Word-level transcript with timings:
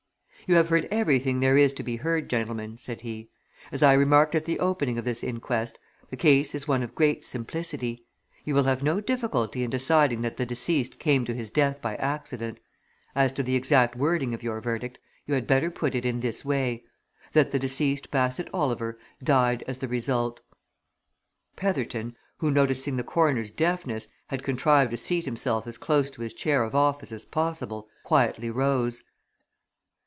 "You 0.47 0.57
have 0.57 0.67
heard 0.67 0.89
everything 0.91 1.39
there 1.39 1.55
is 1.55 1.73
to 1.75 1.83
be 1.83 1.95
heard, 1.95 2.29
gentlemen," 2.29 2.75
said 2.77 3.01
he. 3.01 3.29
"As 3.71 3.81
I 3.81 3.93
remarked 3.93 4.35
at 4.35 4.43
the 4.43 4.59
opening 4.59 4.97
of 4.97 5.05
this 5.05 5.23
inquest, 5.23 5.79
the 6.09 6.17
case 6.17 6.53
is 6.53 6.67
one 6.67 6.83
of 6.83 6.93
great 6.93 7.23
simplicity. 7.23 8.05
You 8.43 8.53
will 8.53 8.65
have 8.65 8.83
no 8.83 8.99
difficulty 8.99 9.63
in 9.63 9.69
deciding 9.69 10.23
that 10.23 10.35
the 10.35 10.45
deceased 10.45 10.99
came 10.99 11.23
to 11.23 11.33
his 11.33 11.51
death 11.51 11.81
by 11.81 11.95
accident 11.95 12.59
as 13.15 13.31
to 13.33 13.43
the 13.43 13.55
exact 13.55 13.95
wording 13.95 14.33
of 14.33 14.43
your 14.43 14.59
verdict, 14.59 14.99
you 15.25 15.35
had 15.35 15.47
better 15.47 15.71
put 15.71 15.95
it 15.95 16.05
in 16.05 16.19
this 16.19 16.43
way: 16.43 16.83
that 17.31 17.51
the 17.51 17.59
deceased 17.59 18.11
Bassett 18.11 18.49
Oliver 18.53 18.99
died 19.23 19.63
as 19.69 19.79
the 19.79 19.87
result" 19.87 20.41
Petherton, 21.65 22.13
who, 22.39 22.51
noticing 22.51 22.97
the 22.97 23.05
coroner's 23.05 23.51
deafness, 23.51 24.09
had 24.27 24.43
contrived 24.43 24.91
to 24.91 24.97
seat 24.97 25.23
himself 25.23 25.65
as 25.65 25.77
close 25.77 26.11
to 26.11 26.21
his 26.23 26.33
chair 26.33 26.63
of 26.63 26.75
office 26.75 27.13
as 27.13 27.23
possible, 27.23 27.87
quietly 28.03 28.49
rose. 28.49 29.05